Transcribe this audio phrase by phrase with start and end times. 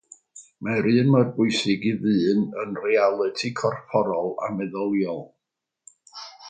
[0.67, 5.27] Mae'r un mor bwysig i ddyn yn realiti gorfforol a meddyliol.